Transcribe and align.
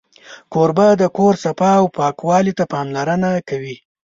کوربه 0.53 0.87
د 1.01 1.03
کور 1.17 1.33
صفا 1.43 1.71
او 1.81 1.85
پاکوالي 1.97 2.53
ته 2.57 2.63
پاملرنه 2.71 3.29
کوي. 3.49 3.75